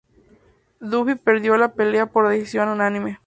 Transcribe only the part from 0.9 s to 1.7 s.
perdió